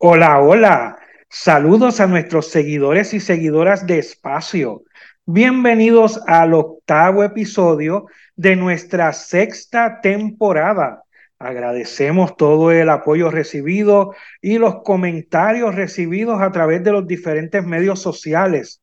[0.00, 0.96] Hola, hola.
[1.28, 4.84] Saludos a nuestros seguidores y seguidoras de Espacio.
[5.26, 11.02] Bienvenidos al octavo episodio de nuestra sexta temporada.
[11.40, 18.00] Agradecemos todo el apoyo recibido y los comentarios recibidos a través de los diferentes medios
[18.00, 18.80] sociales.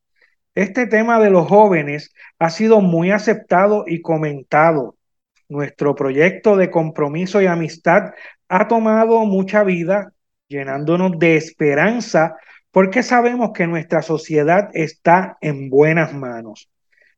[0.53, 4.97] Este tema de los jóvenes ha sido muy aceptado y comentado.
[5.47, 8.11] Nuestro proyecto de compromiso y amistad
[8.49, 10.11] ha tomado mucha vida
[10.47, 12.35] llenándonos de esperanza,
[12.71, 16.69] porque sabemos que nuestra sociedad está en buenas manos.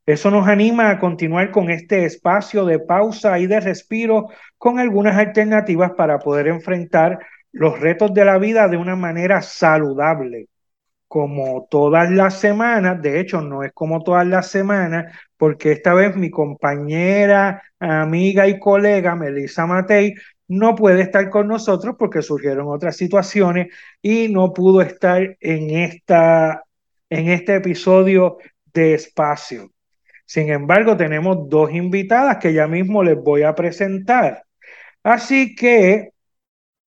[0.05, 5.17] Eso nos anima a continuar con este espacio de pausa y de respiro con algunas
[5.17, 7.19] alternativas para poder enfrentar
[7.51, 10.47] los retos de la vida de una manera saludable.
[11.09, 16.15] Como todas las semanas, de hecho no es como todas las semanas, porque esta vez
[16.15, 20.15] mi compañera, amiga y colega Melissa Matei
[20.47, 23.67] no puede estar con nosotros porque surgieron otras situaciones
[24.01, 26.63] y no pudo estar en, esta,
[27.09, 28.37] en este episodio
[28.73, 29.71] de espacio.
[30.25, 34.43] Sin embargo, tenemos dos invitadas que ya mismo les voy a presentar.
[35.03, 36.11] Así que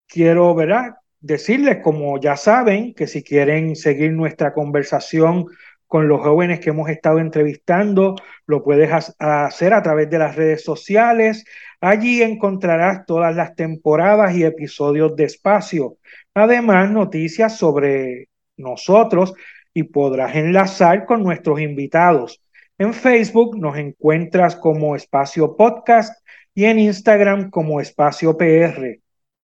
[0.08, 0.96] quiero, ¿verdad?
[1.20, 5.46] Decirles, como ya saben, que si quieren seguir nuestra conversación
[5.88, 10.64] con los jóvenes que hemos estado entrevistando, lo puedes hacer a través de las redes
[10.64, 11.46] sociales.
[11.82, 15.98] Allí encontrarás todas las temporadas y episodios de espacio.
[16.34, 19.34] Además, noticias sobre nosotros
[19.74, 22.42] y podrás enlazar con nuestros invitados.
[22.80, 26.20] En Facebook nos encuentras como Espacio Podcast
[26.56, 29.00] y en Instagram como Espacio PR.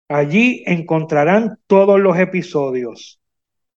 [0.09, 3.19] Allí encontrarán todos los episodios.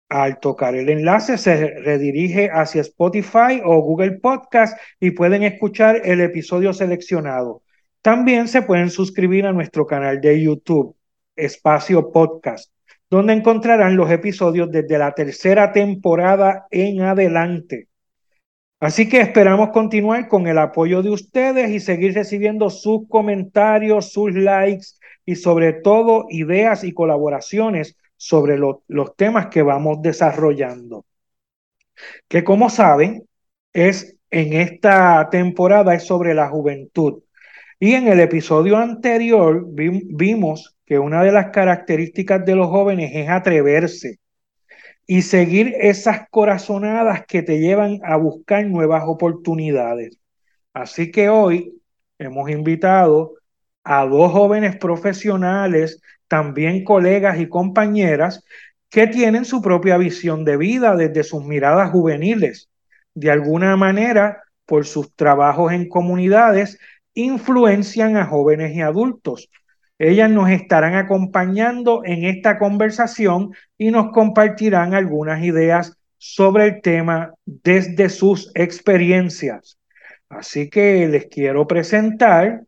[0.08, 6.22] Al tocar el enlace se redirige hacia Spotify o Google Podcast y pueden escuchar el
[6.22, 7.62] episodio seleccionado.
[8.02, 10.96] También se pueden suscribir a nuestro canal de YouTube,
[11.36, 12.72] Espacio Podcast,
[13.10, 17.88] donde encontrarán los episodios desde la tercera temporada en adelante.
[18.80, 24.32] Así que esperamos continuar con el apoyo de ustedes y seguir recibiendo sus comentarios, sus
[24.34, 24.86] likes
[25.24, 31.04] y sobre todo ideas y colaboraciones sobre los temas que vamos desarrollando.
[32.28, 33.26] Que como saben,
[33.72, 37.22] es en esta temporada es sobre la juventud.
[37.80, 43.28] Y en el episodio anterior vimos que una de las características de los jóvenes es
[43.28, 44.18] atreverse
[45.06, 50.18] y seguir esas corazonadas que te llevan a buscar nuevas oportunidades.
[50.74, 51.80] Así que hoy
[52.18, 53.34] hemos invitado
[53.84, 58.44] a dos jóvenes profesionales también colegas y compañeras
[58.90, 62.68] que tienen su propia visión de vida desde sus miradas juveniles.
[63.14, 66.78] De alguna manera, por sus trabajos en comunidades,
[67.18, 69.50] influencian a jóvenes y adultos.
[69.98, 77.34] Ellas nos estarán acompañando en esta conversación y nos compartirán algunas ideas sobre el tema
[77.44, 79.78] desde sus experiencias.
[80.28, 82.62] Así que les quiero presentar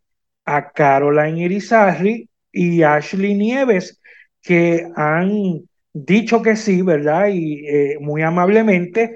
[0.45, 4.01] a Caroline Irizarry y Ashley Nieves,
[4.41, 5.61] que han
[5.93, 7.29] dicho que sí, ¿verdad?
[7.31, 9.15] Y eh, muy amablemente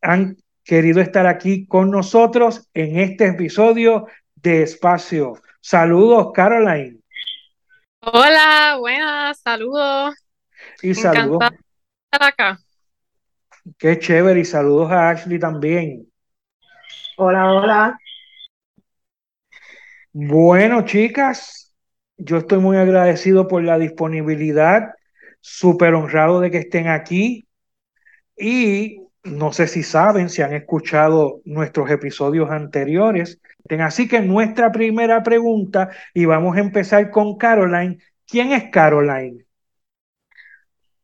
[0.00, 4.06] han querido estar aquí con nosotros en este episodio
[4.42, 5.34] de Espacio.
[5.60, 6.98] Saludos, Caroline.
[8.00, 10.14] Hola, buenas, saludos.
[10.82, 11.50] Y saludos.
[12.10, 12.60] estar acá.
[13.76, 16.10] Qué chévere, y saludos a Ashley también.
[17.16, 17.98] Hola, hola.
[20.12, 21.74] Bueno, chicas,
[22.16, 24.94] yo estoy muy agradecido por la disponibilidad,
[25.40, 27.46] súper honrado de que estén aquí
[28.36, 33.40] y no sé si saben, si han escuchado nuestros episodios anteriores.
[33.80, 37.98] Así que nuestra primera pregunta, y vamos a empezar con Caroline.
[38.26, 39.44] ¿Quién es Caroline?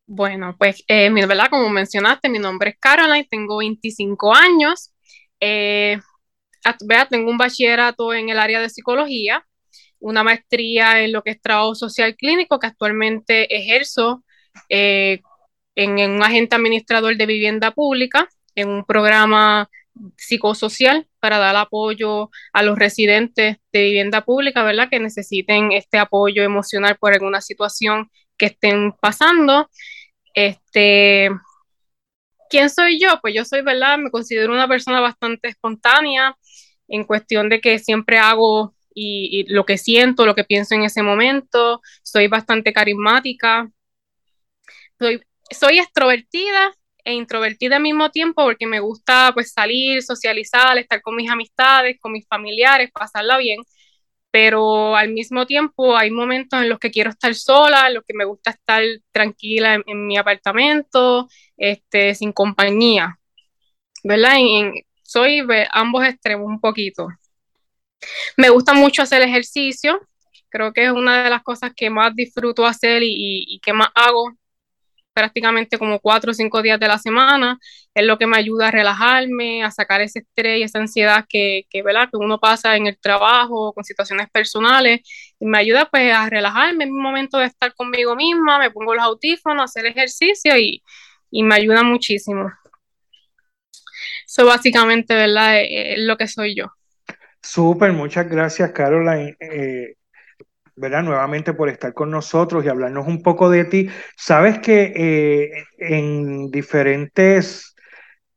[0.06, 1.10] Bueno, pues, eh,
[1.50, 4.92] como mencionaste, mi nombre es Caroline, tengo 25 años.
[5.40, 5.98] Eh,
[7.10, 9.44] tengo un bachillerato en el área de psicología
[10.04, 14.22] una maestría en lo que es trabajo social clínico, que actualmente ejerzo
[14.68, 15.22] eh,
[15.74, 19.68] en, un agente administrador de vivienda pública, en un programa
[20.16, 24.88] psicosocial para dar apoyo a los residentes de vivienda pública, ¿verdad?
[24.90, 29.70] Que necesiten este apoyo emocional por alguna situación que estén pasando.
[30.34, 31.30] Este,
[32.50, 33.18] ¿quién soy yo?
[33.20, 33.98] Pues yo soy, ¿verdad?
[33.98, 36.36] Me considero una persona bastante espontánea
[36.88, 41.02] en cuestión de que siempre hago y, lo que siento, lo que pienso en ese
[41.02, 41.80] momento.
[42.02, 43.70] Soy bastante carismática.
[44.98, 45.20] Soy,
[45.54, 46.74] soy extrovertida
[47.04, 51.98] e introvertida al mismo tiempo porque me gusta pues salir, socializar, estar con mis amistades,
[52.00, 53.60] con mis familiares, pasarla bien,
[54.30, 58.14] pero al mismo tiempo hay momentos en los que quiero estar sola, en los que
[58.14, 63.18] me gusta estar tranquila en, mi apartamento, este, sin compañía,
[64.02, 64.36] ¿verdad?
[65.02, 67.08] soy de ambos extremos un poquito.
[68.36, 70.00] Me gusta mucho hacer ejercicio,
[70.48, 73.88] creo que es una de las cosas que más disfruto hacer y, y que más
[73.94, 74.32] hago
[75.14, 77.58] prácticamente como cuatro o cinco días de la semana,
[77.94, 81.62] es lo que me ayuda a relajarme, a sacar ese estrés y esa ansiedad que,
[81.70, 82.08] que, ¿verdad?
[82.10, 85.00] que uno pasa en el trabajo, con situaciones personales,
[85.38, 88.94] y me ayuda pues a relajarme en un momento de estar conmigo misma, me pongo
[88.94, 90.82] los audífonos, hacer ejercicio y,
[91.30, 92.52] y me ayuda muchísimo.
[94.26, 95.60] Eso básicamente, ¿verdad?
[95.62, 96.66] Es, lo que soy yo.
[97.40, 99.36] Súper, muchas gracias, Caroline.
[99.38, 99.94] Eh,
[100.76, 101.02] ¿verdad?
[101.02, 103.90] Nuevamente por estar con nosotros y hablarnos un poco de ti.
[104.16, 107.74] Sabes que eh, en diferentes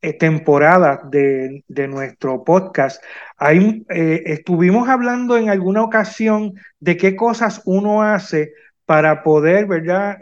[0.01, 3.03] eh, temporadas de, nuestro podcast,
[3.37, 8.53] hay, eh, estuvimos hablando en alguna ocasión de qué cosas uno hace
[8.85, 10.17] para poder, ¿verdad?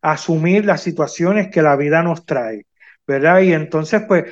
[0.00, 2.66] asumir las situaciones que la vida nos trae.
[3.06, 3.40] ¿verdad?
[3.40, 4.24] Y entonces, pues,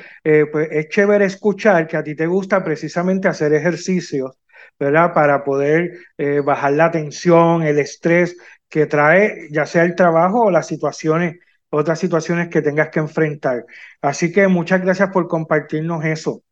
[0.51, 4.37] pues es chévere escuchar que a ti te gusta precisamente hacer ejercicios
[4.79, 5.13] ¿verdad?
[5.13, 8.37] Para poder eh, bajar la tensión, el estrés
[8.69, 11.39] que trae ya sea el trabajo o las situaciones,
[11.69, 13.65] otras situaciones que tengas que enfrentar.
[14.01, 16.43] Así que muchas gracias por compartirnos eso.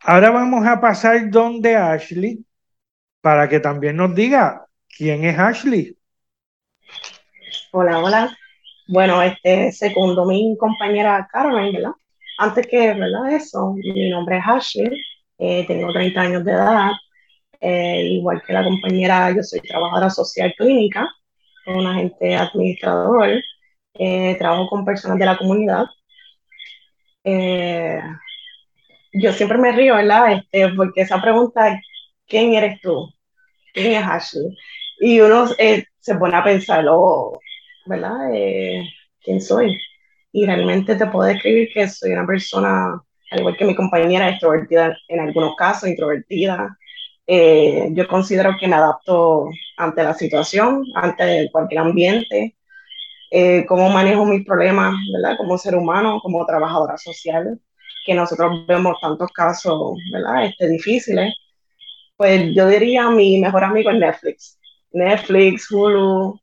[0.00, 2.44] Ahora vamos a pasar donde Ashley
[3.20, 5.96] para que también nos diga quién es Ashley.
[7.70, 8.36] Hola, hola.
[8.88, 11.92] Bueno, este segundo mi compañera Carmen, ¿verdad?
[12.38, 13.32] Antes que, ¿verdad?
[13.32, 15.00] Eso, mi nombre es Ashley,
[15.38, 16.90] eh, tengo 30 años de edad,
[17.62, 21.08] eh, igual que la compañera, yo soy trabajadora social clínica,
[21.66, 23.40] un agente administrador,
[23.94, 25.84] eh, trabajo con personas de la comunidad.
[27.24, 28.00] Eh,
[29.12, 30.32] yo siempre me río, ¿verdad?
[30.32, 31.80] Este, porque esa pregunta,
[32.26, 33.08] ¿quién eres tú?
[33.72, 34.56] ¿Quién es Ashley?
[35.00, 37.38] Y uno se pone a pensar, oh,
[37.86, 38.28] ¿verdad?
[39.22, 39.78] ¿Quién soy?
[40.32, 43.00] Y realmente te puedo describir que soy una persona,
[43.30, 46.76] al igual que mi compañera, extrovertida en algunos casos, introvertida,
[47.26, 52.56] eh, yo considero que me adapto ante la situación, ante cualquier ambiente,
[53.30, 55.36] eh, cómo manejo mis problemas, ¿verdad?
[55.38, 57.58] Como ser humano, como trabajadora social,
[58.06, 60.46] que nosotros vemos tantos casos, ¿verdad?
[60.46, 61.34] Este, difíciles.
[62.16, 64.58] Pues yo diría mi mejor amigo es Netflix.
[64.92, 66.38] Netflix, Hulu,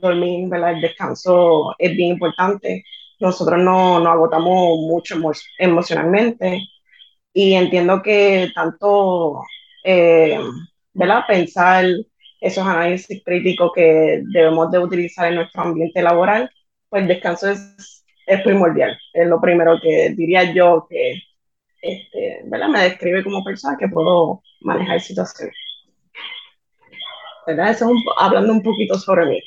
[0.00, 0.72] dormir, ¿verdad?
[0.72, 2.84] El descanso es bien importante.
[3.20, 5.16] Nosotros no nos agotamos mucho
[5.58, 6.62] emocionalmente
[7.32, 9.42] y entiendo que tanto
[9.84, 10.38] eh,
[10.92, 11.24] ¿verdad?
[11.26, 11.84] Pensar
[12.40, 16.50] esos análisis críticos que debemos de utilizar en nuestro ambiente laboral,
[16.88, 18.98] pues el descanso es, es primordial.
[19.12, 21.20] Es lo primero que diría yo que
[21.82, 22.68] este, ¿verdad?
[22.68, 25.56] me describe como persona que puedo manejar situaciones.
[27.46, 27.70] ¿Verdad?
[27.70, 29.40] Eso es hablando un poquito sobre mí.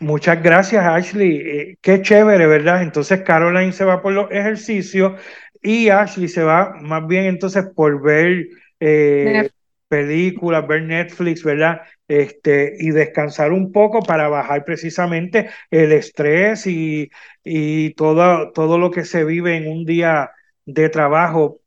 [0.00, 1.36] Muchas gracias, Ashley.
[1.36, 2.82] Eh, qué chévere, ¿verdad?
[2.82, 5.20] Entonces Caroline se va por los ejercicios
[5.64, 8.48] y Ashley se va más bien entonces por ver
[8.80, 9.50] eh,
[9.88, 11.82] películas, ver Netflix, ¿verdad?
[12.08, 17.10] Este, y descansar un poco para bajar precisamente el estrés y,
[17.44, 20.32] y todo, todo lo que se vive en un día
[20.66, 21.62] de trabajo,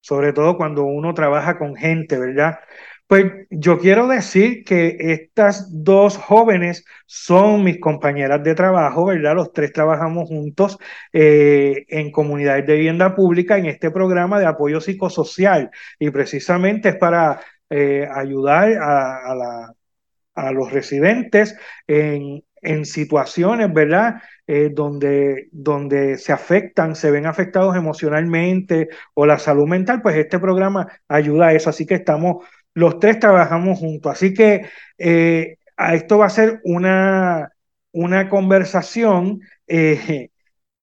[0.00, 2.60] sobre todo cuando uno trabaja con gente, ¿verdad?
[3.06, 9.34] Pues yo quiero decir que estas dos jóvenes son mis compañeras de trabajo, ¿verdad?
[9.34, 10.78] Los tres trabajamos juntos
[11.12, 16.96] eh, en comunidades de vivienda pública en este programa de apoyo psicosocial y precisamente es
[16.96, 21.56] para eh, ayudar a, los residentes
[21.86, 22.42] en,
[22.84, 24.22] situaciones, ¿verdad?
[24.46, 30.38] Eh, donde, donde se afectan, se ven afectados emocionalmente o la salud mental, pues este
[30.38, 31.70] programa ayuda a eso.
[31.70, 32.44] Así que estamos
[32.74, 34.12] los tres trabajamos juntos.
[34.12, 34.66] Así que
[34.98, 37.52] eh, a esto va a ser una,
[37.92, 40.30] una conversación eh,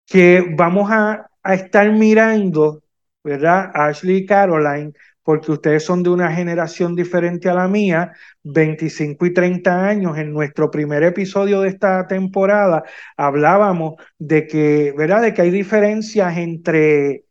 [0.06, 2.82] que vamos a, estar mirando,
[3.24, 3.70] ¿verdad?
[3.74, 4.92] Ashley y Caroline,
[5.22, 10.18] porque ustedes son de una generación diferente a la mía, 25 y 30 años.
[10.18, 12.82] En nuestro primer episodio de esta temporada
[13.16, 15.22] hablábamos de que, ¿verdad?
[15.22, 17.24] De que hay diferencias entre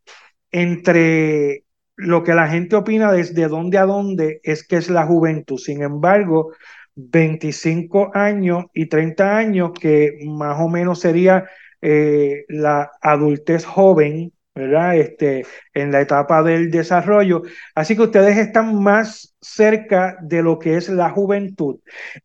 [0.52, 1.64] entre
[1.98, 5.58] lo que la gente opina desde dónde a dónde es que es la juventud.
[5.58, 6.54] Sin embargo,
[6.96, 11.46] 25 años y 30 años, que más o menos sería
[11.82, 14.96] eh, la adultez joven, ¿verdad?
[14.98, 17.44] Este, en la etapa del desarrollo.
[17.76, 21.80] Así que ustedes están más cerca de lo que es la juventud.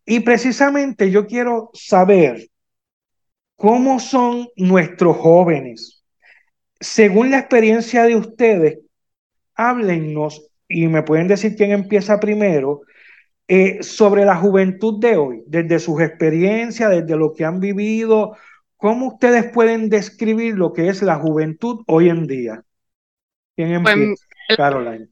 [0.05, 2.49] Y precisamente yo quiero saber
[3.57, 6.03] cómo son nuestros jóvenes.
[6.81, 8.79] Según la experiencia de ustedes,
[9.55, 12.83] háblennos y me pueden decir quién empieza primero
[13.49, 18.37] eh, sobre la juventud de hoy, desde sus experiencias, desde lo que han vivido,
[18.77, 22.63] ¿cómo ustedes pueden describir lo que es la juventud hoy en día?
[23.55, 24.25] ¿Quién pues, empieza?
[24.57, 25.09] Caroline.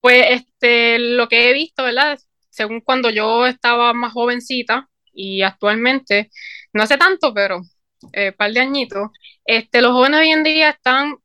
[0.00, 2.18] Pues este, lo que he visto, ¿verdad?
[2.48, 6.30] Según cuando yo estaba más jovencita y actualmente,
[6.72, 9.10] no hace tanto, pero un eh, par de añitos,
[9.44, 11.16] este, los jóvenes hoy en día están,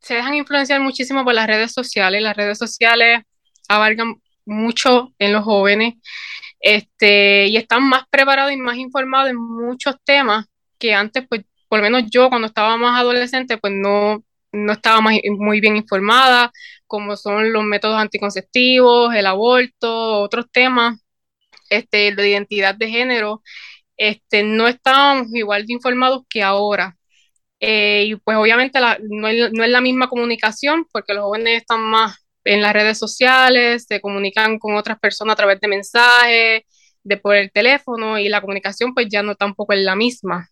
[0.00, 2.22] se dejan influenciar muchísimo por las redes sociales.
[2.22, 3.22] Las redes sociales
[3.68, 4.16] abarcan
[4.46, 5.94] mucho en los jóvenes
[6.60, 10.46] este, y están más preparados y más informados en muchos temas
[10.78, 15.00] que antes, pues, por lo menos yo cuando estaba más adolescente, pues no, no estaba
[15.00, 16.52] muy bien informada,
[16.86, 20.98] como son los métodos anticonceptivos, el aborto, otros temas
[21.70, 23.42] este, de identidad de género,
[23.96, 26.96] este, no estábamos igual de informados que ahora.
[27.60, 31.82] Eh, y pues obviamente no, es, no es la misma comunicación porque los jóvenes están
[31.82, 36.62] más en las redes sociales, se comunican con otras personas a través de mensajes,
[37.02, 40.48] de por el teléfono y la comunicación pues ya no tampoco es la misma.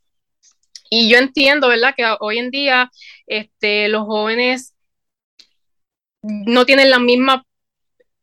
[0.91, 1.95] Y yo entiendo, ¿verdad?
[1.97, 2.91] Que hoy en día
[3.27, 4.75] este, los jóvenes
[6.23, 7.43] no tienen las mismas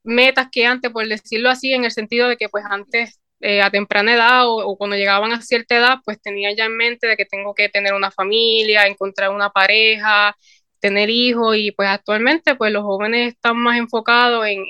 [0.04, 3.70] metas que antes, por decirlo así, en el sentido de que pues antes eh, a
[3.70, 7.26] temprana edad o, cuando llegaban a cierta edad, pues tenía ya en mente de que
[7.26, 10.36] tengo que tener una familia, encontrar una pareja,
[10.80, 14.64] tener hijos y pues actualmente pues los jóvenes están más enfocados en,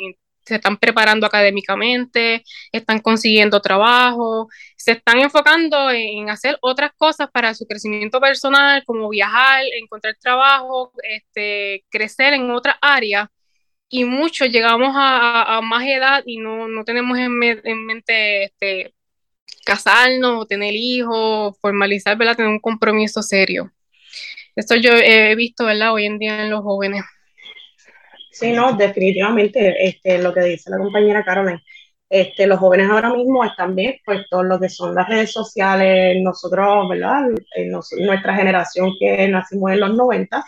[0.45, 7.53] se están preparando académicamente, están consiguiendo trabajo, se están enfocando en hacer otras cosas para
[7.55, 13.27] su crecimiento personal, como viajar, encontrar trabajo, este, crecer en otras áreas.
[13.89, 18.93] Y muchos llegamos a, más edad y no, no tenemos en, mente este,
[19.65, 22.35] casarnos, tener hijos, formalizar, ¿verdad?
[22.35, 23.71] tener un compromiso serio.
[24.55, 25.93] Esto yo he visto, ¿verdad?
[25.93, 27.03] Hoy en día en los jóvenes.
[28.31, 31.57] Sí, no, definitivamente, este, lo que dice la compañera Carolyn,
[32.09, 36.89] este, los jóvenes ahora mismo están bien expuestos lo que son las redes sociales, nosotros,
[36.89, 37.27] ¿verdad?
[37.99, 40.43] nuestra generación que nacimos en los 90,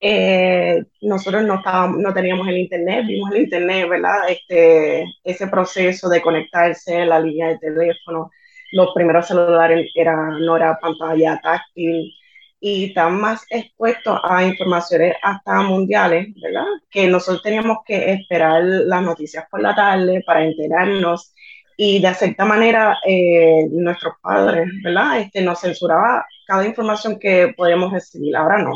[0.00, 4.28] eh, nosotros no, estábamos, no teníamos el internet, vimos el internet, ¿verdad?
[4.28, 8.30] Este, ese proceso de conectarse, la línea de teléfono,
[8.72, 12.12] los primeros celulares era, no era pantalla táctil,
[12.60, 16.66] y están más expuestos a informaciones hasta mundiales, ¿verdad?
[16.90, 21.34] Que nosotros teníamos que esperar las noticias por la tarde para enterarnos
[21.76, 25.20] y de cierta manera eh, nuestros padres, ¿verdad?
[25.20, 28.72] Este, nos censuraba cada información que podíamos recibir, ahora no.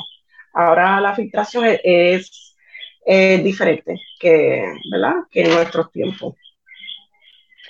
[0.55, 2.55] Ahora la filtración es,
[3.43, 5.15] diferente que, ¿verdad?
[5.31, 6.35] Que en nuestros tiempos.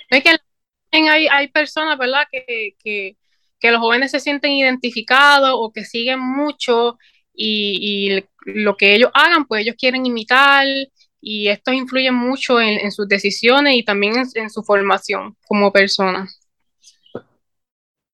[0.09, 0.37] Es que
[0.91, 2.27] hay, hay personas, ¿verdad?
[2.31, 3.17] Que, que
[3.63, 6.99] que los jóvenes se sienten identificados o que siguen mucho
[7.33, 10.67] y, lo que ellos hagan, pues ellos quieren imitar
[11.21, 16.27] y esto influye mucho en, sus decisiones y también en, su formación como persona.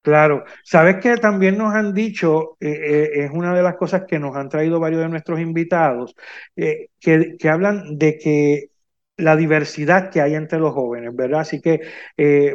[0.02, 4.18] Claro, sabes que también nos han dicho, eh, eh, es una de las cosas que
[4.18, 6.16] nos han traído varios de nuestros invitados,
[6.56, 8.70] eh, que, que, hablan de que
[9.18, 11.42] la diversidad que hay entre los jóvenes, ¿verdad?
[11.42, 11.82] Así que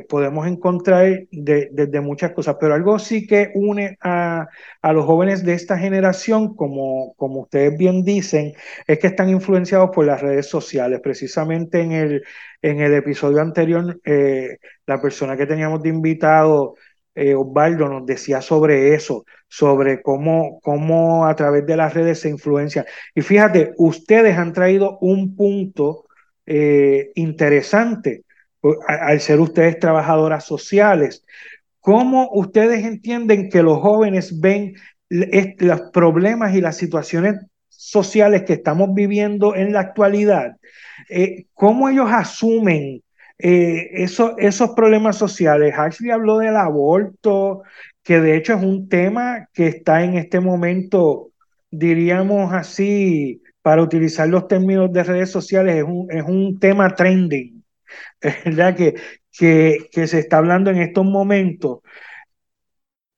[0.09, 4.49] podemos encontrar desde muchas cosas, pero algo sí que une a,
[4.83, 8.55] los jóvenes de esta generación, como, como ustedes bien dicen,
[8.87, 11.01] es que están influenciados por las redes sociales.
[11.03, 12.25] Precisamente en el,
[12.63, 14.01] en el episodio anterior,
[14.87, 16.77] la persona que teníamos de invitado,
[17.14, 22.28] eh, Osvaldo, nos decía sobre eso, sobre cómo, cómo a través de las redes se
[22.28, 22.85] influencia.
[23.14, 26.06] Y fíjate, ustedes han traído un punto
[26.47, 28.25] eh, interesante
[28.87, 31.25] al ser ustedes trabajadoras sociales.
[31.80, 34.75] ¿Cómo ustedes entienden que los jóvenes ven
[35.11, 37.37] los problemas y las situaciones
[37.68, 40.56] sociales que estamos viviendo en la actualidad?
[41.11, 43.02] Eh, ¿Cómo ellos asumen
[43.38, 45.75] eh, esos problemas sociales?
[45.76, 47.62] Ashley habló del aborto,
[48.03, 51.31] que de hecho es un tema que está en este momento,
[51.71, 57.64] diríamos así, para utilizar los términos de redes sociales, es un, es un tema trending,
[58.45, 58.76] ¿verdad?
[58.76, 58.95] Que,
[59.33, 61.81] que, que se está hablando en estos momentos.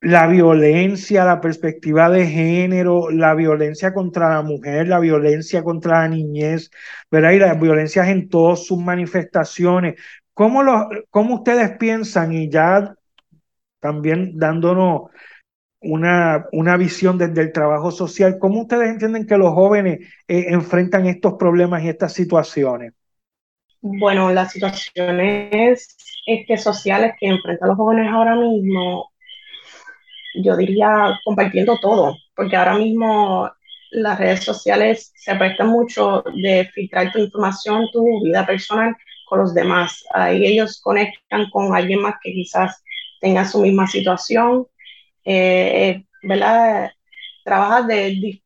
[0.06, 6.08] La violencia, la perspectiva de género, la violencia contra la mujer, la violencia contra la
[6.08, 6.70] niñez,
[7.10, 7.32] ¿verdad?
[7.32, 10.00] Y las violencias en todas sus manifestaciones.
[10.32, 10.62] ¿Cómo,
[11.10, 12.94] cómo ustedes piensan y ya
[13.80, 15.10] también dándonos
[15.80, 21.06] una, una visión desde el trabajo social, cómo ustedes entienden que los jóvenes eh, enfrentan
[21.06, 22.92] estos problemas y estas situaciones?
[23.80, 25.96] Bueno, las situaciones
[26.26, 29.10] este, sociales que enfrentan los jóvenes ahora mismo,
[30.43, 33.50] yo diría compartiendo todo, porque ahora mismo
[33.90, 39.55] las redes sociales se prestan mucho de filtrar tu información, tu vida personal con los
[39.55, 40.05] demás.
[40.14, 42.83] Ahí ellos conectan con alguien más que quizás
[43.21, 44.66] tenga su misma situación,
[45.25, 46.90] eh, ¿verdad?
[47.45, 48.40] Trabajas de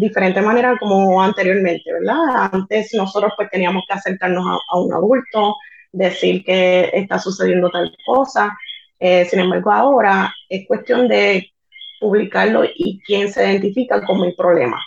[0.00, 2.50] diferente manera como anteriormente, ¿verdad?
[2.52, 5.56] Antes nosotros pues teníamos que acercarnos a, un adulto,
[5.92, 8.56] decir que está sucediendo tal cosa.
[8.98, 11.52] Eh, sin embargo, ahora es cuestión de
[12.00, 14.80] publicarlo y quién se identifica como el problema.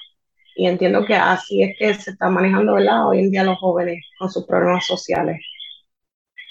[0.56, 3.08] Y entiendo que así es que se está manejando, ¿verdad?
[3.08, 5.40] Hoy en día los jóvenes con sus problemas sociales.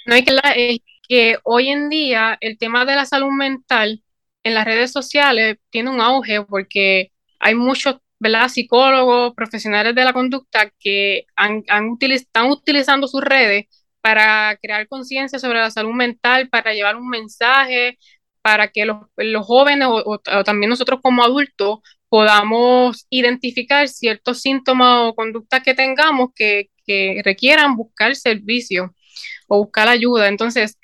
[0.07, 4.03] No hay que, es que hoy en día el tema de la salud mental
[4.43, 8.49] en las redes sociales tiene un auge porque hay muchos ¿verdad?
[8.49, 11.65] psicólogos, profesionales de la conducta que han,
[12.00, 13.67] están utilizando sus redes
[14.00, 17.99] para crear conciencia sobre la salud mental, para llevar un mensaje,
[18.43, 18.99] para que los,
[19.47, 26.71] jóvenes o, también nosotros como adultos podamos identificar ciertos síntomas o conductas que tengamos que,
[26.87, 28.95] que requieran buscar servicio
[29.49, 30.28] o buscar ayuda.
[30.28, 30.78] Entonces,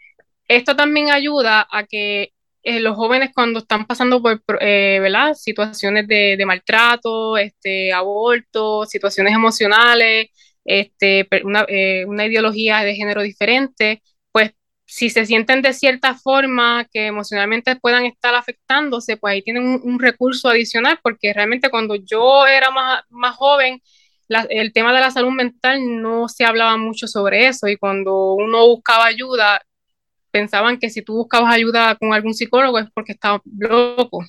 [0.48, 5.34] esto también ayuda a que eh, los jóvenes cuando están pasando por eh, ¿verdad?
[5.34, 10.28] situaciones de, maltrato, este, aborto, situaciones emocionales,
[10.64, 14.02] este, una, eh, una, ideología de género diferente,
[14.32, 14.52] pues
[14.86, 19.98] si se sienten de cierta forma que emocionalmente puedan estar afectándose, pues ahí tienen un,
[19.98, 23.80] recurso adicional, porque realmente cuando yo era más, más joven,
[24.28, 28.66] el tema de la salud mental no se hablaba mucho sobre eso y cuando uno
[28.68, 29.60] buscaba ayuda,
[30.30, 34.24] pensaban que si tú buscabas ayuda con algún psicólogo es porque estabas loco.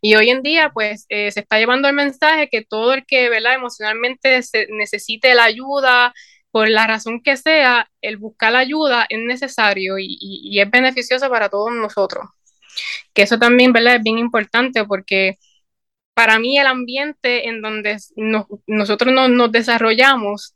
[0.00, 3.28] Y hoy en día, pues, eh, se está llevando el mensaje que todo el que,
[3.28, 3.54] ¿verdad?
[3.54, 6.12] Emocionalmente necesite la ayuda,
[6.50, 11.48] por la razón que sea, el buscar la ayuda es necesario y, es beneficioso para
[11.48, 12.26] todos nosotros.
[13.12, 13.96] Que eso también, ¿verdad?
[13.96, 15.38] Es bien importante porque
[16.14, 17.98] para mí el ambiente en donde
[18.66, 20.54] nosotros nos desarrollamos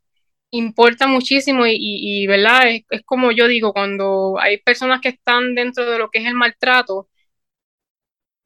[0.51, 2.69] importa muchísimo y, ¿verdad?
[2.69, 6.35] Es, como yo digo, cuando hay personas que están dentro de lo que es el
[6.35, 7.09] maltrato,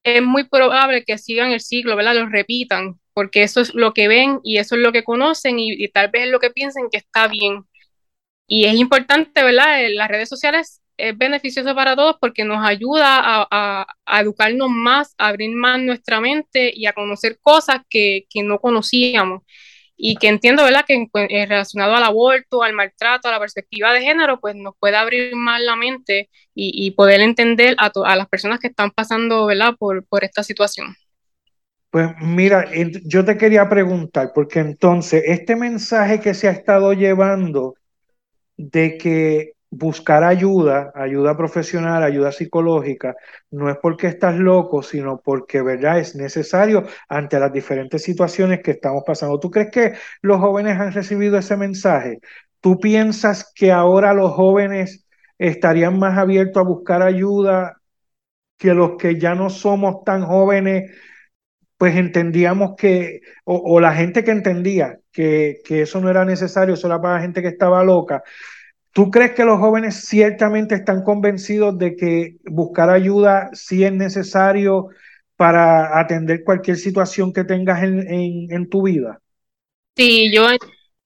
[0.04, 2.14] es muy probable que sigan el ciclo, ¿verdad?
[2.14, 5.88] Lo repitan, porque eso es lo que ven y eso es lo que conocen y,
[5.88, 7.64] tal vez es lo que piensen que está bien.
[8.46, 9.78] Y es importante, ¿verdad?
[9.94, 13.86] Las redes sociales es beneficioso para todos porque nos ayuda a,
[14.20, 19.42] educarnos más, a abrir más nuestra mente y a conocer cosas que, que no conocíamos
[19.96, 24.02] y que entiendo, ¿verdad?, que eh, relacionado al aborto, al maltrato, a la perspectiva de
[24.02, 28.58] género, pues nos puede abrir más la mente y, poder entender a, a, las personas
[28.58, 30.94] que están pasando, ¿verdad?, por, por esta situación.
[31.90, 32.66] Pues mira,
[33.04, 37.74] yo te quería preguntar, porque entonces este mensaje que se ha estado llevando
[38.56, 43.16] de que buscar ayuda, ayuda profesional, ayuda psicológica,
[43.50, 45.98] no es porque estás loco, sino porque, ¿verdad?
[45.98, 49.40] Es necesario ante las diferentes situaciones que estamos pasando.
[49.40, 52.20] ¿Tú crees que los jóvenes han recibido ese mensaje?
[52.60, 55.06] ¿Tú piensas que ahora los jóvenes
[55.38, 57.80] estarían más abiertos a buscar ayuda
[58.58, 60.92] que los que ya no somos tan jóvenes?
[61.78, 66.86] Pues entendíamos que, o, la gente que entendía que, que eso no era necesario, eso
[66.86, 68.22] era para la gente que estaba loca,
[68.92, 74.88] ¿Tú crees que los jóvenes ciertamente están convencidos de que buscar ayuda sí es necesario
[75.36, 79.18] para atender cualquier situación que tengas en, tu vida?
[79.96, 80.46] Sí, yo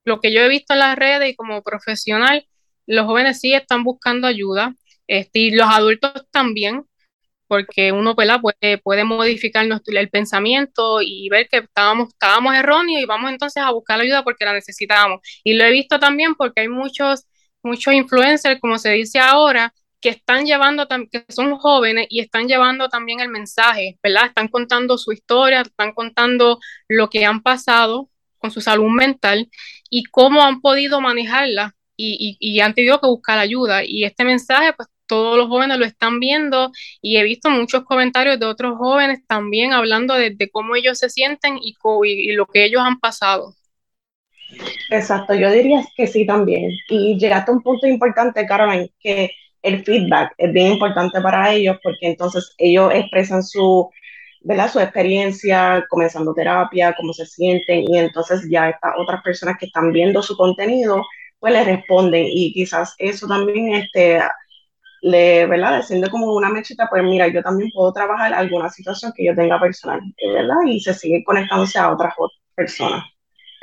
[0.05, 2.47] lo que yo he visto en las redes y como profesional,
[2.87, 4.75] los jóvenes sí están buscando ayuda,
[5.07, 6.85] este, y los adultos también,
[7.47, 13.07] porque uno puede, puede modificar nuestro, el pensamiento y ver que estábamos, estábamos erróneos y
[13.07, 15.21] vamos entonces a buscar ayuda porque la necesitábamos.
[15.45, 17.27] Y lo he visto también porque hay muchos
[17.67, 22.89] muchos influencers, como se dice ahora, que están llevando, que son jóvenes y están llevando
[22.89, 24.27] también el mensaje, ¿verdad?
[24.27, 29.51] Están contando su historia, están contando lo que han pasado con su salud mental
[29.91, 33.83] y cómo han podido manejarla y, y, han tenido que buscar ayuda.
[33.85, 38.39] Y este mensaje, pues todos los jóvenes lo están viendo y he visto muchos comentarios
[38.39, 41.75] de otros jóvenes también hablando de, cómo ellos se sienten y,
[42.05, 43.55] y, lo que ellos han pasado.
[44.91, 46.71] Exacto, yo diría que sí también.
[46.89, 49.31] Y llegaste a un punto importante, Carmen, que
[49.63, 53.91] el feedback es bien importante para ellos porque entonces ellos expresan su,
[54.43, 54.71] ¿verdad?
[54.71, 59.93] su experiencia comenzando terapia, cómo se sienten y entonces ya estas otras personas que están
[59.93, 61.03] viendo su contenido
[61.41, 64.21] pues le responden y quizás eso también este,
[65.03, 65.79] le, ¿verdad?
[65.79, 69.61] Desciende como una mechita, pues mira, yo también puedo trabajar alguna situación que yo tenga
[69.61, 70.01] personal,
[70.35, 70.57] ¿verdad?
[70.67, 72.15] Y se sigue conectándose a otras
[72.55, 73.05] personas.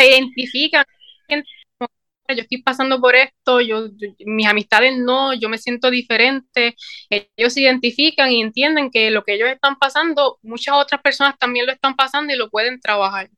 [0.03, 0.83] Se identifican,
[1.29, 3.87] yo estoy pasando por esto, yo,
[4.25, 6.75] mis amistades no, yo me siento diferente,
[7.09, 11.65] ellos se identifican y entienden que lo que ellos están pasando, muchas otras personas también
[11.65, 13.29] lo están pasando y lo pueden trabajar.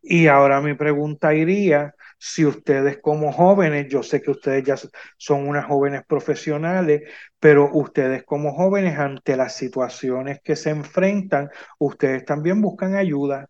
[0.00, 4.76] Y ahora mi pregunta iría, si ustedes como jóvenes, yo sé que ustedes ya
[5.16, 7.02] son unas jóvenes profesionales,
[7.40, 13.48] pero ustedes como jóvenes ante las situaciones que se enfrentan, ustedes también buscan ayuda.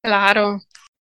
[0.00, 0.58] Claro,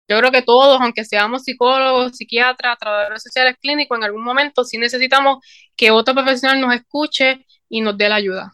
[0.09, 4.79] yo creo que todos, aunque seamos psicólogos, psiquiatras, trabajadores sociales clínicos, en algún momento sí
[4.79, 5.37] necesitamos
[5.77, 8.51] que otro profesional nos escuche y nos dé la ayuda.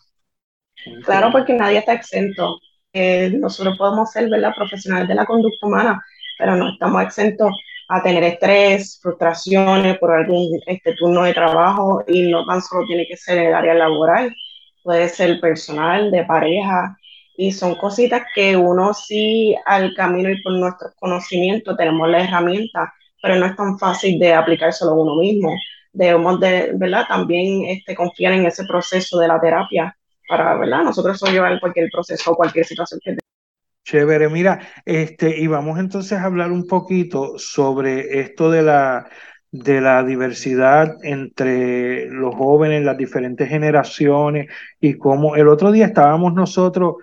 [1.06, 2.60] Claro, porque nadie está exento.
[2.92, 4.54] Eh, nosotros podemos ser ¿verdad?
[4.56, 6.02] profesionales de la conducta humana,
[6.38, 7.52] pero no estamos exentos
[7.88, 13.06] a tener estrés, frustraciones por algún este, turno de trabajo y no tan solo tiene
[13.08, 14.36] que ser el área laboral,
[14.84, 16.98] puede ser personal, de pareja,
[17.38, 22.94] y son cositas que uno sí al camino y por nuestro conocimiento tenemos la herramienta,
[23.22, 25.54] pero no es tan fácil de aplicárselo a uno mismo.
[25.92, 27.06] Debemos de, ¿verdad?
[27.08, 29.96] También este, confiar en ese proceso de la terapia
[30.28, 30.84] para, ¿verdad?
[30.84, 33.18] Nosotros llevar cualquier proceso o cualquier situación que
[33.84, 39.08] Chévere, mira, este, y vamos entonces a hablar un poquito sobre esto de la,
[39.52, 44.48] de la diversidad entre los jóvenes, las diferentes generaciones,
[44.80, 46.96] y cómo el otro día estábamos nosotros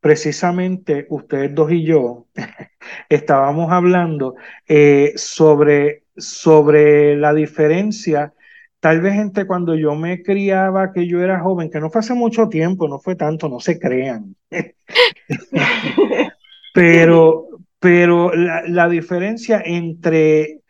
[0.00, 2.26] precisamente ustedes dos y yo
[3.08, 4.34] estábamos hablando
[4.66, 8.32] eh, sobre, sobre la diferencia,
[8.80, 12.14] tal vez entre cuando yo me criaba, que yo era joven, que no fue hace
[12.14, 14.34] mucho tiempo, no fue tanto, no se crean.
[16.74, 17.46] pero
[17.80, 20.60] pero la, la, diferencia entre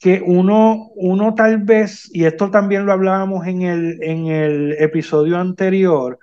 [0.00, 5.38] que uno, uno tal vez, y esto también lo hablábamos en el, en el episodio
[5.38, 6.18] anterior,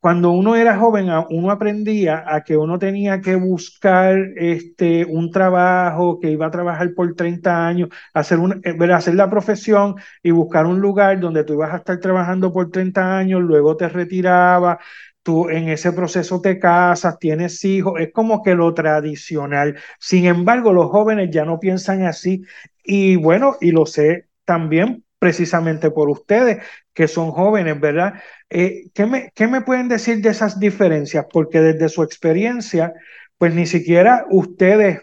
[0.00, 6.18] cuando uno era joven, uno aprendía a que uno tenía que buscar este, un trabajo,
[6.18, 10.80] que iba a trabajar por 30 años, hacer, eh, hacer la profesión y buscar un
[10.80, 14.78] lugar donde tú ibas a estar trabajando por 30 años, luego te retirabas,
[15.22, 19.76] tú en ese proceso te casas, tienes hijos, es como que lo tradicional.
[19.98, 22.42] Sin embargo, los jóvenes ya no piensan así
[22.82, 28.14] y bueno, y lo sé también precisamente por ustedes, que son jóvenes, ¿verdad?
[28.48, 31.26] Eh, ¿qué, me, ¿Qué me pueden decir de esas diferencias?
[31.32, 32.94] Porque desde su experiencia,
[33.38, 35.02] pues ni siquiera ustedes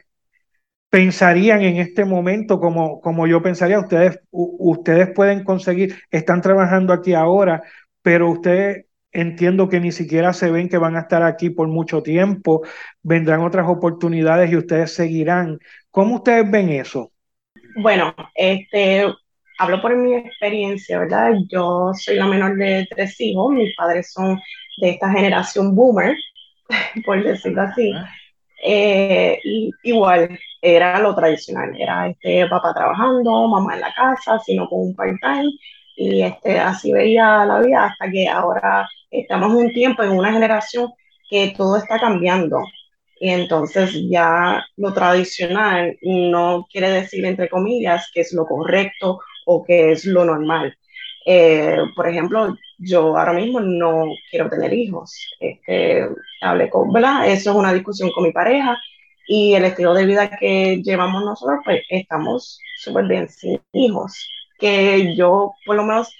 [0.90, 7.14] pensarían en este momento como, como yo pensaría, ustedes, ustedes pueden conseguir, están trabajando aquí
[7.14, 7.62] ahora,
[8.02, 12.02] pero ustedes entiendo que ni siquiera se ven que van a estar aquí por mucho
[12.02, 12.64] tiempo,
[13.04, 15.60] vendrán otras oportunidades y ustedes seguirán.
[15.92, 17.12] ¿Cómo ustedes ven eso?
[17.76, 19.06] Bueno, este,
[19.58, 21.32] hablo por mi experiencia, ¿verdad?
[21.50, 24.40] Yo soy la menor de tres hijos, mis padres son
[24.80, 26.16] de esta generación boomer,
[27.06, 27.92] por decirlo así.
[28.64, 34.68] Eh, y igual, era lo tradicional, era este papá trabajando, mamá en la casa, sino
[34.68, 35.52] con un part-time,
[35.96, 40.92] y este, así veía la vida hasta que ahora estamos un tiempo, en una generación
[41.30, 42.60] que todo está cambiando.
[43.20, 49.64] Y entonces ya lo tradicional no quiere decir, entre comillas, que es lo correcto o
[49.64, 50.78] qué es lo normal.
[51.26, 55.12] Eh, por ejemplo, yo ahora mismo no quiero tener hijos.
[55.40, 56.08] Este,
[56.42, 57.28] hablé con, ¿verdad?
[57.30, 58.78] Eso es una discusión con mi pareja
[59.28, 64.30] y el estilo de vida que llevamos nosotros, pues estamos súper bien sin hijos.
[64.60, 66.14] Que yo, por lo menos,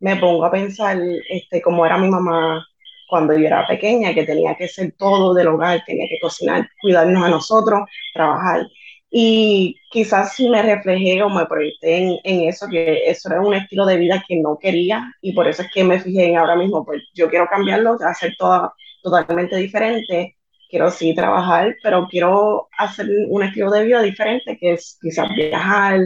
[0.00, 0.98] me pongo a pensar
[1.30, 2.64] este, cómo era mi mamá
[3.08, 7.24] cuando yo era pequeña, que tenía que ser todo del hogar, tenía que cocinar, cuidarnos
[7.24, 7.80] a nosotros,
[8.14, 8.66] trabajar.
[9.10, 13.86] Y quizás me reflejé o me proyecté en, en, eso, que eso era un estilo
[13.86, 16.84] de vida que no quería y por eso es que me fijé en ahora mismo,
[16.84, 20.36] pues yo quiero cambiarlo, hacer todo totalmente diferente,
[20.68, 26.00] quiero sí trabajar, pero quiero hacer un estilo de vida diferente, que es quizás viajar,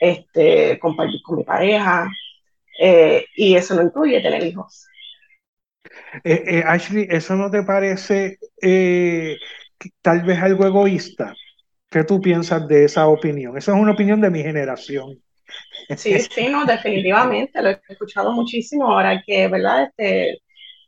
[0.00, 2.08] este, compartir con mi pareja,
[2.78, 4.86] eh, y eso no incluye tener hijos.
[6.24, 8.38] Eh, eh, Ashley, ¿eso no te parece
[10.00, 11.34] tal vez algo egoísta?
[11.92, 13.56] ¿Qué tú piensas de esa opinión?
[13.58, 15.22] Esa es una opinión de mi generación.
[15.94, 19.84] Sí, sí, no, definitivamente, lo he escuchado muchísimo ahora que, ¿verdad?
[19.84, 20.38] Este,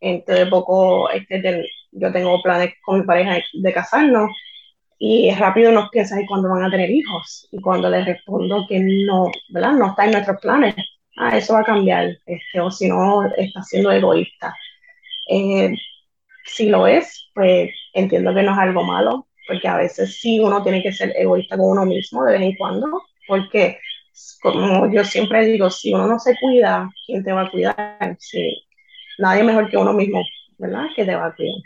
[0.00, 4.30] entre poco, este, yo tengo planes con mi pareja de, casarnos
[4.98, 9.30] y rápido nos piensan cuándo van a tener hijos y cuando les respondo que no,
[9.50, 9.72] ¿verdad?
[9.72, 10.74] No está en nuestros planes,
[11.18, 14.54] ah, eso va a cambiar, este, o si no, está siendo egoísta.
[15.28, 15.74] Eh,
[16.46, 20.62] si lo es, pues entiendo que no es algo malo, porque a veces sí uno
[20.62, 23.78] tiene que ser egoísta con uno mismo de vez en cuando, porque
[24.40, 28.16] como yo siempre digo, si uno no se cuida, ¿quién te va a cuidar?
[28.18, 28.64] Si
[29.18, 30.22] nadie mejor que uno mismo,
[30.58, 30.86] ¿verdad?
[30.94, 31.56] Que te va a cuidar.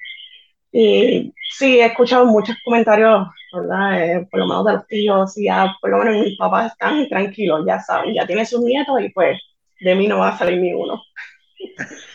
[0.72, 4.04] Y sí, he escuchado muchos comentarios, ¿verdad?
[4.04, 7.08] Eh, por lo menos de los tíos, y ya por lo menos mis papás están
[7.08, 9.38] tranquilos, ya saben, ya tienen sus nietos y pues
[9.80, 11.02] de mí no va a salir ni uno.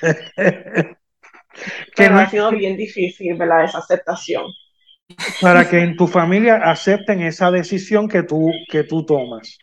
[1.96, 3.66] Pero ha sido bien difícil, ¿verdad?
[3.66, 4.46] Esa aceptación.
[5.42, 9.58] Para que en tu familia acepten esa decisión que tú, que tú tomas.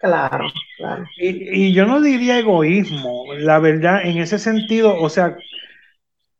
[0.00, 1.04] Claro, claro.
[1.16, 5.36] Y, y, yo no diría egoísmo, la verdad, en ese sentido, o sea,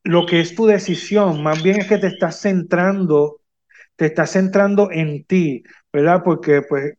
[0.05, 3.41] lo que es tu decisión, más bien es que te estás centrando,
[3.97, 6.23] te estás centrando en ti, ¿verdad?
[6.25, 6.95] Porque pues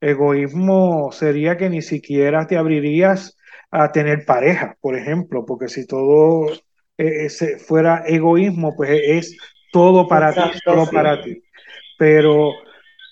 [0.00, 3.36] egoísmo sería que ni siquiera te abrirías
[3.70, 6.46] a tener pareja, por ejemplo, porque si todo
[6.98, 7.28] eh,
[7.66, 9.36] fuera egoísmo, pues es
[9.74, 11.42] todo para ti, solo para ti.
[11.98, 12.52] Pero,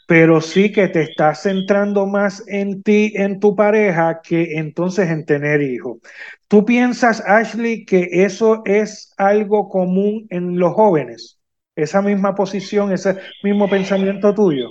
[0.07, 5.27] pero sí que te estás centrando más en ti, en tu pareja, que entonces en
[5.27, 5.99] tener hijos.
[6.47, 11.41] ¿Tú piensas, Ashley, que eso es algo común en los jóvenes?
[11.75, 14.69] Esa misma posición, ese mismo pensamiento tuyo.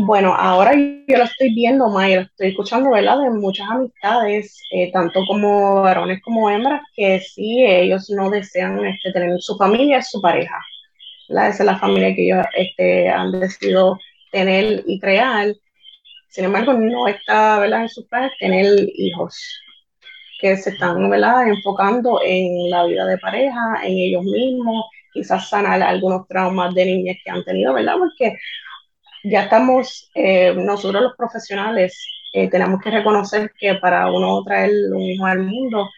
[0.00, 3.18] Bueno, ahora yo lo estoy viendo, Mayra, estoy escuchando, ¿verdad?
[3.20, 9.12] De muchas amistades, eh, tanto como varones como hembras, que sí, ellos no desean este,
[9.12, 10.56] tener su familia, su pareja.
[11.28, 11.48] ¿verdad?
[11.48, 13.98] Esa es la familia que ellos este, han decidido
[14.30, 15.52] tener y crear.
[16.28, 17.82] Sin embargo, no está, ¿verdad?
[17.82, 19.36] En sus planes tener hijos
[20.40, 21.48] que se están, ¿verdad?
[21.48, 27.16] Enfocando en la vida de pareja, en ellos mismos, quizás sanar algunos traumas de niñas
[27.24, 27.96] que han tenido, ¿verdad?
[27.98, 28.38] Porque
[29.24, 35.00] ya estamos, eh, nosotros los profesionales, eh, tenemos que reconocer que para uno traer un
[35.02, 35.88] hijo al mundo,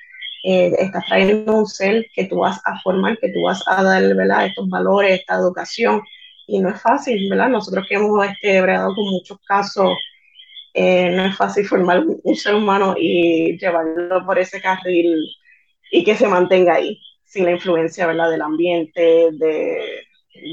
[0.44, 4.02] eh, estás trayendo un ser que tú vas a formar, que tú vas a dar,
[4.14, 4.46] ¿verdad?
[4.46, 6.02] Estos valores, esta educación,
[6.46, 7.48] y no es fácil, ¿verdad?
[7.50, 9.92] Nosotros que hemos este, bregado con muchos casos,
[10.74, 15.16] no es fácil formar un ser humano y llevarlo por ese carril
[15.90, 18.30] y que se mantenga ahí, sin la influencia, ¿verdad?
[18.30, 19.00] Del ambiente,
[19.33, 20.04] de,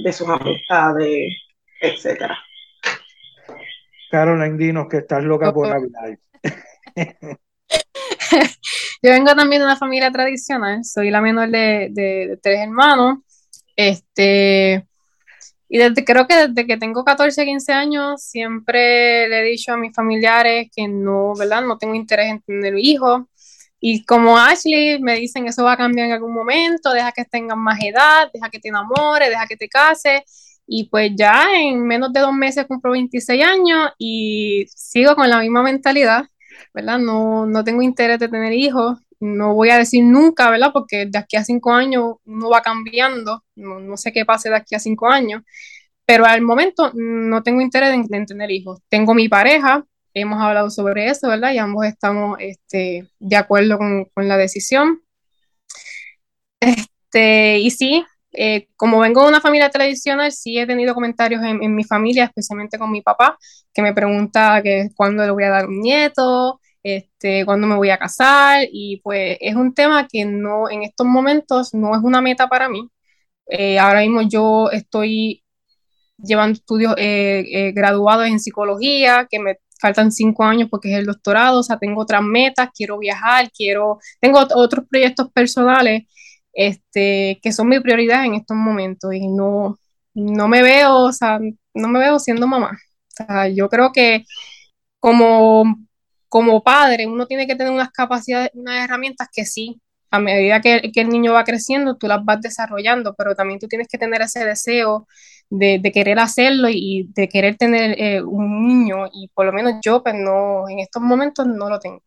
[0.03, 1.33] de sus amistades,
[1.81, 2.37] etcétera.
[4.09, 6.19] Caroline, dinos que estás loca por hablar.
[9.01, 13.19] Yo vengo también de una familia tradicional, soy la menor de, tres hermanos.
[13.75, 14.87] Este,
[15.69, 19.77] y desde, creo que desde que tengo 14, 15 años, siempre le he dicho a
[19.77, 21.61] mis familiares que no, ¿verdad?
[21.61, 23.23] No tengo interés en tener hijos.
[23.79, 27.59] Y como Ashley me dicen eso va a cambiar en algún momento, deja que tengan
[27.59, 30.21] más edad, deja que te enamores, deja que te cases.
[30.67, 35.39] Y pues ya en menos de dos meses cumplo 26 años y sigo con la
[35.39, 36.25] misma mentalidad,
[36.73, 36.99] ¿verdad?
[36.99, 40.71] No, no tengo interés de tener hijos, no voy a decir nunca, ¿verdad?
[40.73, 44.75] Porque de aquí a cinco años uno va cambiando, no, sé qué pase de aquí
[44.75, 45.43] a cinco años,
[46.05, 48.79] pero al momento no tengo interés en, tener hijos.
[48.89, 51.53] Tengo mi pareja, hemos hablado sobre eso, ¿verdad?
[51.53, 55.01] Y ambos estamos este, de acuerdo con, con la decisión.
[56.59, 58.05] Este, y sí,
[58.39, 62.77] eh, como vengo de una familia tradicional, sí he tenido comentarios en, mi familia, especialmente
[62.77, 63.35] con mi papá,
[63.73, 67.89] que me pregunta que cuándo le voy a dar un nieto, este, cuándo me voy
[67.89, 72.21] a casar, y pues es un tema que no, en estos momentos no es una
[72.21, 72.87] meta para mí.
[73.47, 75.43] Eh, ahora mismo yo estoy
[76.17, 81.59] llevando estudios eh, graduados en psicología, que me faltan cinco años porque es el doctorado,
[81.61, 86.03] o sea, tengo otras metas, quiero viajar, quiero, tengo otros proyectos personales
[86.57, 89.77] este, que son mi prioridad en estos momentos y no,
[90.15, 91.39] no me veo, o sea,
[91.73, 92.71] no me veo siendo mamá.
[92.71, 94.25] O sea, yo creo que
[94.99, 95.77] como,
[96.29, 100.91] como padre uno tiene que tener unas capacidades, unas herramientas que sí, a medida que,
[100.95, 104.43] el niño va creciendo, tú las vas desarrollando, pero también tú tienes que tener ese
[104.45, 105.07] deseo
[105.49, 110.03] de, querer hacerlo y de querer tener eh, un niño y por lo menos yo,
[110.03, 112.01] pues no, en estos momentos no lo tengo.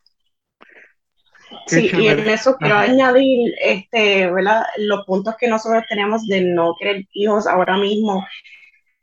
[1.66, 4.64] Sí, y en eso quiero añadir este, ¿verdad?
[4.78, 8.26] los puntos que nosotros tenemos de no querer hijos ahora mismo.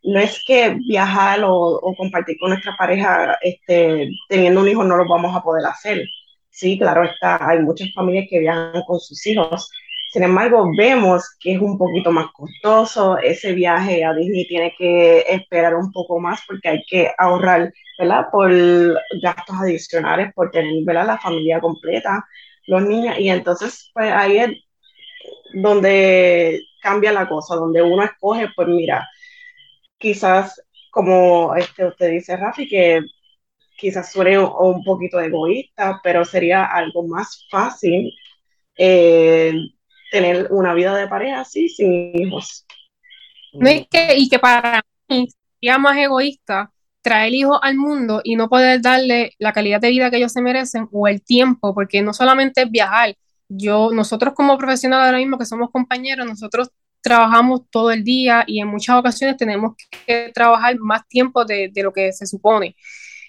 [0.03, 5.07] No es que viajar o, compartir con nuestra pareja este, teniendo un hijo no lo
[5.07, 6.07] vamos a poder hacer.
[6.49, 9.69] Sí, claro está, hay muchas familias que viajan con sus hijos.
[10.11, 13.17] Sin embargo, vemos que es un poquito más costoso.
[13.19, 17.71] Ese viaje a Disney tiene que esperar un poco más porque hay que ahorrar,
[18.31, 18.51] Por
[19.21, 21.07] gastos adicionales, por tener, ¿verdad?
[21.07, 22.25] La familia completa
[22.67, 24.51] los niños, y entonces pues ahí es
[25.53, 29.07] donde cambia la cosa, donde uno escoge, pues mira,
[29.97, 33.01] quizás como este, usted dice, Rafi, que
[33.77, 38.13] quizás suene un, poquito egoísta, pero sería algo más fácil
[38.75, 39.53] eh,
[40.11, 42.65] tener una vida de pareja así, sin hijos.
[43.53, 45.27] Es que, y que para mí
[45.59, 46.71] sería más egoísta
[47.07, 50.41] traer hijos al mundo y no poder darle la calidad de vida que ellos se
[50.41, 53.15] merecen o el tiempo, porque no solamente es viajar.
[53.47, 56.69] Yo, nosotros como profesionales ahora mismo que somos compañeros, nosotros
[57.01, 61.93] trabajamos todo el día y en muchas ocasiones tenemos que trabajar más tiempo de, lo
[61.93, 62.75] que se supone.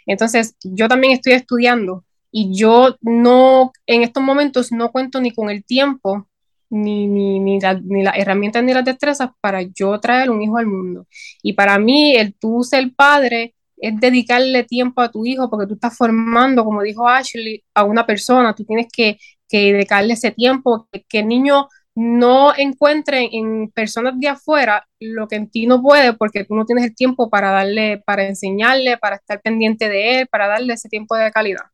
[0.06, 5.50] Entonces, yo también estoy estudiando y yo no, en estos momentos no cuento ni con
[5.50, 6.26] el tiempo,
[6.68, 10.66] ni, ni, ni, ni las herramientas ni las destrezas para yo traer un hijo al
[10.66, 11.06] mundo.
[11.44, 15.74] Y para mí, el tú ser padre es dedicarle tiempo a tu hijo porque tú
[15.74, 20.88] estás formando, como dijo Ashley, a una persona, tú tienes que, que dedicarle ese tiempo,
[21.08, 26.12] que, el niño no encuentre en personas de afuera lo que en ti no puede
[26.12, 30.26] porque tú no tienes el tiempo para darle, para enseñarle, para estar pendiente de él,
[30.28, 31.64] para darle ese tiempo de calidad.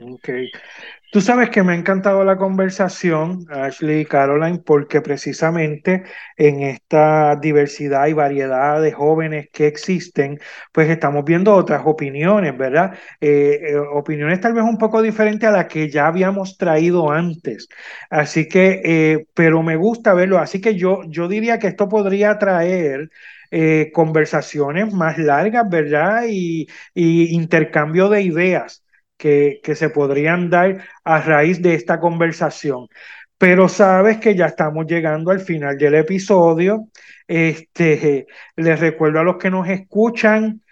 [0.00, 0.28] Ok.
[1.10, 6.04] Tú sabes que me ha encantado la conversación, Ashley y Caroline, porque precisamente
[6.36, 10.38] en esta diversidad y variedad de jóvenes que existen,
[10.72, 12.98] pues estamos viendo otras opiniones, ¿verdad?
[13.20, 17.68] Eh, eh, opiniones tal vez un poco diferentes a las que ya habíamos traído antes.
[18.10, 20.38] Así que, eh, pero me gusta verlo.
[20.38, 23.10] Así que yo, yo diría que esto podría traer
[23.92, 26.24] conversaciones más largas, ¿verdad?
[26.28, 28.82] y intercambio de ideas
[29.16, 32.88] que, se podrían dar a raíz de esta conversación.
[33.38, 36.88] Pero sabes que ya estamos llegando al final del episodio.
[37.28, 38.26] Este,
[38.56, 40.62] les recuerdo a los que nos escuchan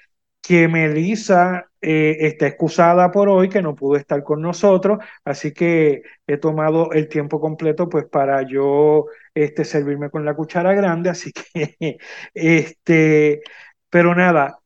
[0.40, 6.02] que Melissa eh, está excusada por hoy, que no pudo estar con nosotros, así que
[6.26, 11.32] he tomado el tiempo completo pues para yo este, servirme con la cuchara grande, así
[11.32, 11.98] que,
[12.34, 13.42] este,
[13.90, 14.58] pero nada,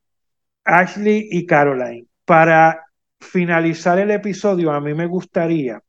[0.65, 2.88] Ashley y Caroline, para
[3.19, 5.81] finalizar el episodio, a mí me gustaría,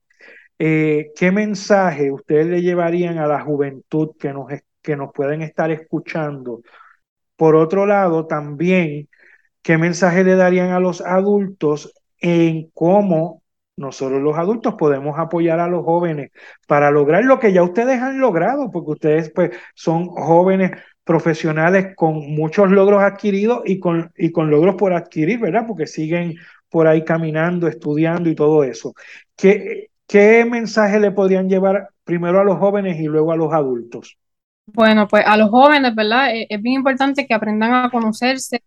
[0.59, 4.47] eh, ¿qué mensaje ustedes le llevarían a la juventud que nos,
[4.83, 6.63] que nos pueden estar escuchando?
[7.37, 9.09] Por otro lado, también,
[9.63, 13.43] ¿qué mensaje le darían a los adultos en cómo
[13.77, 16.31] nosotros los adultos podemos apoyar a los jóvenes
[16.67, 22.35] para lograr lo que ya ustedes han logrado, porque ustedes pues son jóvenes profesionales con
[22.35, 25.65] muchos logros adquiridos y con, y con logros por adquirir, ¿verdad?
[25.67, 26.35] Porque siguen
[26.71, 28.95] por ahí caminando, estudiando y todo eso.
[29.37, 34.17] ¿Qué, qué mensaje le podrían llevar primero a los jóvenes y luego a los adultos?
[34.67, 36.35] Bueno, pues a los jóvenes, ¿verdad?
[36.35, 38.63] Eh, es, bien importante que aprendan a conocerse,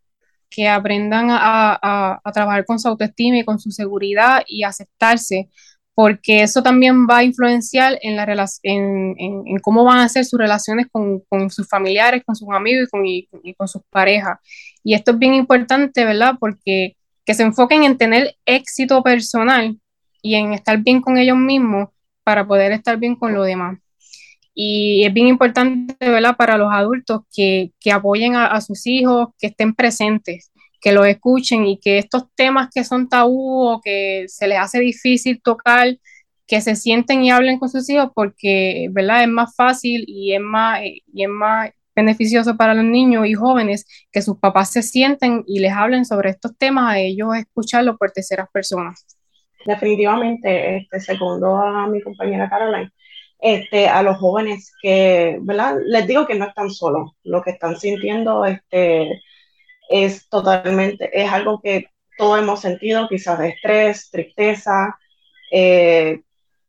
[0.50, 5.50] que aprendan a, a, trabajar con su autoestima y con su seguridad y aceptarse,
[5.96, 8.24] porque eso también va a influenciar en, la
[8.64, 12.50] en, en, en cómo van a ser sus relaciones con, con, sus familiares, con sus
[12.52, 14.40] amigos y con, y con sus parejas.
[14.84, 16.36] Y esto es bien importante, ¿verdad?
[16.40, 19.78] Porque que se enfoquen en tener éxito personal
[20.22, 21.90] y en estar bien con ellos mismos
[22.24, 23.80] para poder estar bien con los demás.
[24.56, 29.74] Y es bien importante, ¿verdad?, para los adultos que, apoyen a, sus hijos, que estén
[29.74, 34.60] presentes, que los escuchen y que estos temas que son tabú o que se les
[34.60, 35.98] hace difícil tocar,
[36.48, 40.42] que se sienten y hablen con sus hijos porque, ¿verdad?, es más fácil y es
[40.42, 45.44] más, y es más beneficioso para los niños y jóvenes que sus papás se sienten
[45.48, 49.06] y les hablen sobre estos temas a ellos escucharlo por terceras personas.
[49.66, 52.92] Definitivamente, este, segundo a mi compañera Caroline,
[53.40, 55.78] este, a los jóvenes que, ¿verdad?
[55.86, 59.22] Les digo que no están solos, lo que están sintiendo este,
[59.90, 64.98] es totalmente, es algo que todos hemos sentido, quizás de estrés, tristeza,
[65.52, 66.22] eh,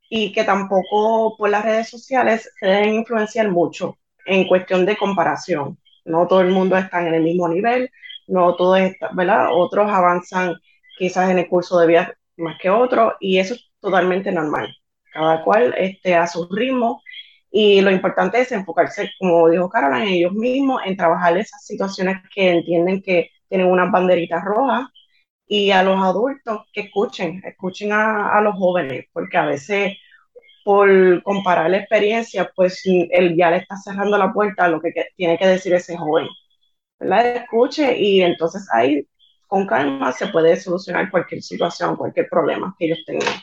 [0.08, 5.78] y que tampoco por las redes sociales se deben influenciar mucho en cuestión de comparación.
[6.04, 7.90] No todo el mundo está en el mismo nivel,
[8.26, 8.78] no todos,
[9.14, 9.48] ¿verdad?
[9.52, 10.54] Otros avanzan
[10.98, 14.74] quizás en el curso de vida más que otros y eso es totalmente normal.
[15.12, 17.02] Cada cual este, a su ritmo
[17.50, 22.18] y lo importante es enfocarse, como dijo Caroline, en ellos mismos, en trabajar esas situaciones
[22.34, 24.88] que entienden que tienen unas banderitas rojas
[25.46, 29.94] y a los adultos que escuchen, escuchen a, a los jóvenes, porque a veces
[30.64, 34.92] por comparar la experiencia, pues él ya le está cerrando la puerta a lo que,
[35.16, 36.26] tiene que decir ese joven.
[36.98, 39.06] La escuche y entonces ahí
[39.46, 43.34] con calma se puede solucionar cualquier situación, cualquier problema que ellos tengan.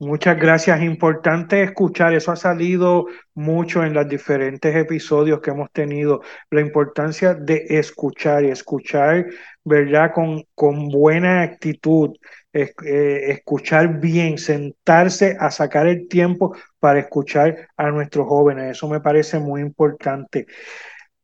[0.00, 0.80] Muchas gracias.
[0.82, 7.34] Importante escuchar, eso ha salido mucho en los diferentes episodios que hemos tenido, la importancia
[7.34, 9.26] de escuchar y escuchar,
[9.64, 10.12] ¿verdad?
[10.14, 12.10] Con, con buena actitud,
[12.62, 18.76] eh, escuchar bien, sentarse a sacar el tiempo para escuchar a nuestros jóvenes.
[18.76, 20.46] Eso me parece muy importante.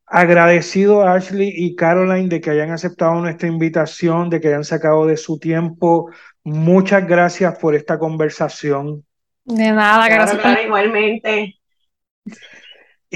[0.06, 5.06] Agradecido a Ashley y Caroline de que hayan aceptado nuestra invitación, de que hayan sacado
[5.06, 6.10] de su tiempo.
[6.42, 9.04] Muchas gracias por esta conversación.
[9.44, 10.64] De nada, gracias.
[10.64, 11.54] igualmente.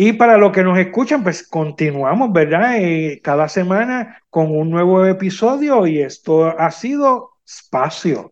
[0.01, 2.77] Y para los que nos escuchan, pues continuamos, ¿verdad?
[2.79, 8.31] Eh, cada semana con un nuevo episodio y esto ha sido Espacio.